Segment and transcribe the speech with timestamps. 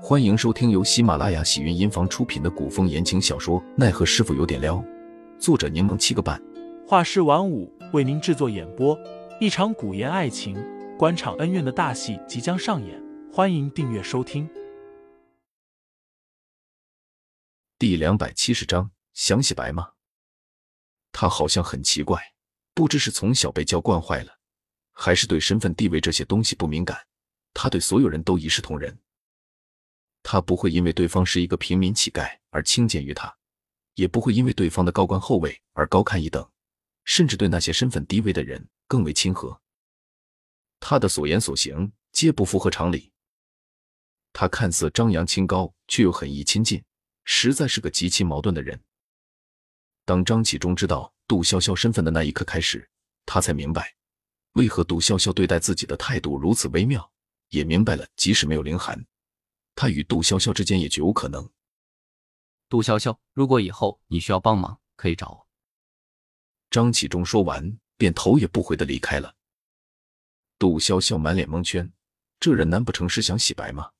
[0.00, 4.76] 欢迎收听由喜马拉雅喜云音房出品的古风言情小说《奈何师傅有点撩》，
[5.40, 6.40] 作者柠檬七个半，
[6.86, 8.96] 画师晚舞为您制作演播。
[9.40, 10.56] 一场古言爱情、
[10.96, 14.48] 官场恩怨的大戏即将上演，欢迎订阅收听。
[17.76, 19.90] 第两百七十章，想洗白吗？
[21.10, 22.22] 他好像很奇怪，
[22.72, 24.38] 不知是从小被教惯坏了，
[24.92, 26.96] 还是对身份地位这些东西不敏感。
[27.52, 28.96] 他对所有人都一视同仁。
[30.30, 33.34] 他不会因为对方是一个平民乞丐而轻贱于他，
[33.94, 36.46] 也不会因为对方的高官厚位而高看一等，
[37.04, 39.58] 甚至对那些身份低微的人更为亲和。
[40.80, 43.10] 他的所言所行皆不符合常理。
[44.34, 46.84] 他看似张扬清高，却又很易亲近，
[47.24, 48.78] 实在是个极其矛盾的人。
[50.04, 52.86] 当张启忠知道杜潇潇身份的那一刻开始，
[53.24, 53.94] 他才明白
[54.52, 57.10] 为何杜潇潇对待自己的态度如此微妙，
[57.48, 59.02] 也明白了即使没有凌寒。
[59.80, 61.48] 他与杜潇潇之间也绝无可能。
[62.68, 65.46] 杜潇潇，如果以后你需要帮忙，可以找我。
[66.68, 69.36] 张启忠说完，便头也不回的离开了。
[70.58, 71.92] 杜潇潇满脸蒙圈，
[72.40, 73.92] 这人难不成是想洗白吗？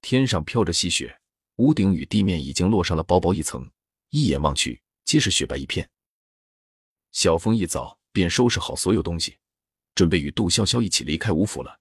[0.00, 1.16] 天上飘着细雪，
[1.58, 3.70] 屋顶与地面已经落上了薄薄一层，
[4.10, 5.88] 一眼望去，皆是雪白一片。
[7.12, 9.38] 小峰一早便收拾好所有东西，
[9.94, 11.78] 准备与杜潇潇一起离开吴府了。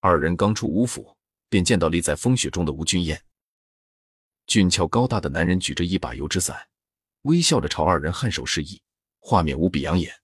[0.00, 1.14] 二人刚出吴府。
[1.48, 3.22] 便见到立在风雪中的吴俊彦，
[4.46, 6.68] 俊俏高大的男人举着一把油纸伞，
[7.22, 8.82] 微笑着朝二人颔首示意，
[9.18, 10.20] 画面无比养眼。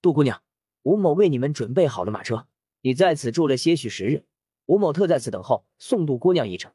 [0.00, 0.42] 杜姑娘，
[0.82, 2.48] 吴某为你们准备好了马车，
[2.80, 4.26] 你在此住了些许时日，
[4.66, 6.72] 吴某特在此等候，送杜姑娘一程。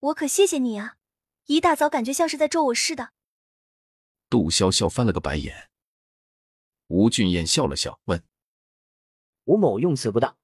[0.00, 0.96] 我可谢谢你啊！
[1.46, 3.12] 一大早感觉像是在咒我似的。
[4.28, 5.70] 杜潇潇翻了个白眼，
[6.86, 8.22] 吴俊彦笑了笑，问
[9.44, 10.36] ：“吴某用词不当。”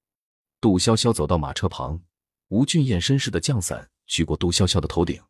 [0.61, 2.03] 杜潇潇走到马车旁。
[2.49, 5.21] 吴俊彦绅士的降伞举过杜潇潇的头顶，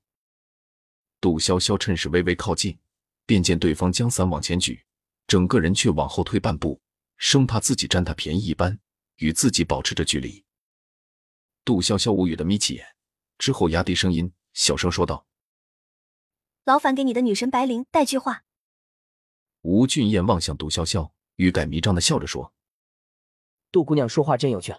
[1.19, 2.78] 杜潇潇趁势微微靠近，
[3.25, 4.84] 便见对方将伞往前举，
[5.27, 6.78] 整个人却往后退半步，
[7.16, 8.78] 生怕自己占他便宜一般，
[9.16, 10.44] 与自己保持着距离。
[11.65, 12.87] 杜潇潇无语的眯起眼，
[13.38, 15.27] 之后压低声音，小声说道
[16.65, 18.44] ：“劳烦给你的女神白灵带句话。”
[19.62, 22.53] 吴俊彦望向杜潇潇，欲盖弥彰的笑着说
[23.72, 24.75] ：“杜姑娘说话真有趣。”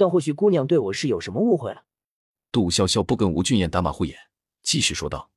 [0.00, 1.84] 但或许姑娘对我是有什么误会了。
[2.50, 4.30] 杜潇潇不跟吴俊彦打马虎眼，
[4.62, 5.30] 继续说道：“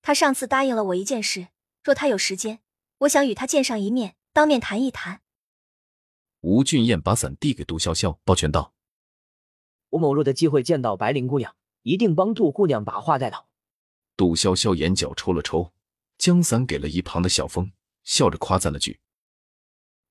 [0.00, 1.48] 他上次答应了我一件事，
[1.84, 2.60] 若他有时间，
[3.00, 5.20] 我想与他见上一面，当面谈一谈。”
[6.40, 8.72] 吴俊彦把伞递给杜潇潇，抱拳道
[9.90, 13.50] ：“我某若的机会见到白灵姑娘，一定帮杜姑娘把话带到。”
[14.16, 15.74] 杜潇潇眼角抽了抽，
[16.16, 17.70] 将伞给了一旁的小峰，
[18.02, 19.00] 笑着夸赞了句：“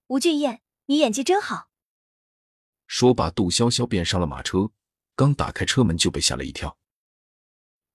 [0.10, 1.70] 吴俊彦，你演技真好。”
[2.92, 4.70] 说罢，杜潇潇便上了马车，
[5.16, 6.78] 刚打开车门就被吓了一跳。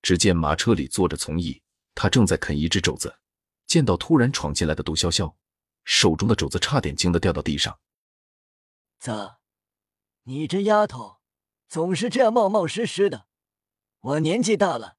[0.01, 1.63] 只见马车里坐着从义，
[1.95, 3.19] 他正在啃一只肘子。
[3.67, 5.35] 见到突然闯进来的杜潇潇，
[5.85, 7.79] 手中的肘子差点惊得掉到地上。
[8.99, 9.41] 咋，
[10.23, 11.19] 你这丫头
[11.69, 13.27] 总是这样冒冒失失的？
[14.01, 14.97] 我年纪大了，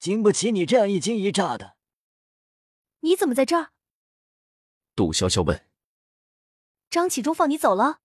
[0.00, 1.76] 经不起你这样一惊一乍的。
[2.98, 3.70] 你怎么在这儿？
[4.96, 5.68] 杜潇潇问。
[6.90, 8.00] 张启忠放你走了？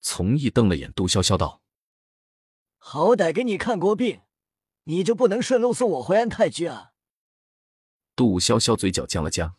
[0.00, 1.62] 从义瞪了眼杜潇潇，道
[2.78, 4.22] ：“好歹给你看过病，
[4.84, 6.92] 你就不能顺路送我回安泰居啊？”
[8.16, 9.56] 杜潇潇嘴角僵了僵。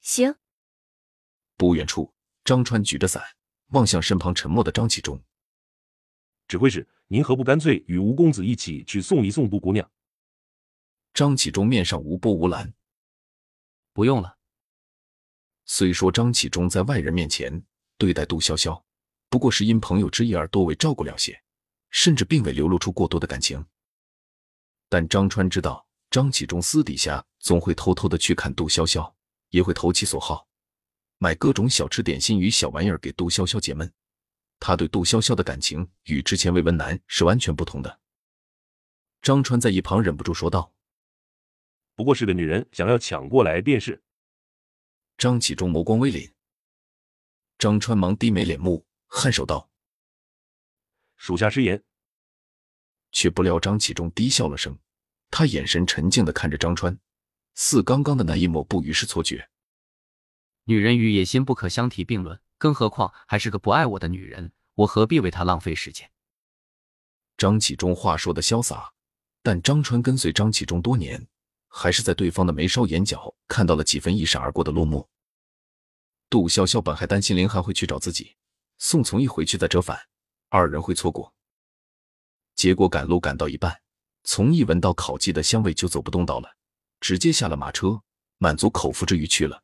[0.00, 0.36] 行。
[1.56, 3.22] 不远处，张川举着伞，
[3.68, 5.22] 望向身旁沉默的张启忠
[6.46, 9.90] ：“指挥使，您何不干脆与吴公子一起去送一送杜姑娘？”
[11.12, 12.74] 张启忠面上无波无澜
[13.92, 14.38] ：“不用了。”
[15.64, 17.64] 虽说张启忠在外人面前
[17.98, 18.85] 对待杜潇潇。
[19.28, 21.42] 不过是因朋友之意而多为照顾了些，
[21.90, 23.64] 甚至并未流露出过多的感情。
[24.88, 29.12] 但张川知道张启忠私底下总会偷偷的去看杜潇潇，
[29.50, 30.46] 也会投其所好，
[31.18, 33.92] 买各种小吃点心与小玩意儿给杜潇潇解闷。
[34.58, 38.00] 他对杜潇潇的感情与之前魏文南是完全不同的。
[39.20, 40.72] 张川在一旁忍不住说道
[41.94, 44.02] ：“不过是个女人想要抢过来便是。”
[45.18, 46.32] 张启忠眸光微凛，
[47.58, 48.85] 张川忙低眉敛目。
[49.16, 49.70] 颔首道
[51.16, 51.82] ：“属下失言。”
[53.12, 54.78] 却不料张启忠低笑了声，
[55.30, 56.98] 他眼神沉静的看着张川，
[57.54, 59.48] 似刚刚的那一抹不于是错觉。
[60.64, 66.10] 女人与野心不可相提并论，更何况还是个不爱我的女人，我何必为她浪费时间？
[67.38, 68.92] 张启忠话说的潇洒，
[69.42, 71.26] 但张川跟随张启忠多年，
[71.68, 75.08] 还是在对方的眉梢眼角看到了几分一闪而过的落寞。
[76.28, 78.36] 杜潇潇本还担心林寒会去找自己。
[78.78, 79.98] 宋从义回去再折返，
[80.48, 81.32] 二人会错过。
[82.54, 83.80] 结果赶路赶到一半，
[84.24, 86.56] 从一闻到烤鸡的香味就走不动道了，
[87.00, 88.00] 直接下了马车，
[88.38, 89.62] 满足口腹之欲去了。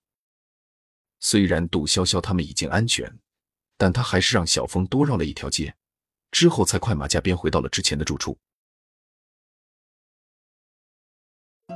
[1.20, 3.18] 虽然杜潇潇他们已经安全，
[3.76, 5.74] 但他还是让小峰多绕了一条街，
[6.30, 8.36] 之后才快马加鞭回到了之前的住处。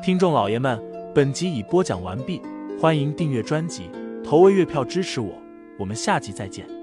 [0.02, 0.82] 听众老爷们，
[1.14, 2.42] 本集已播讲完毕，
[2.78, 3.90] 欢迎订阅专辑，
[4.22, 5.40] 投喂月票支持我，
[5.78, 6.75] 我们下集再见。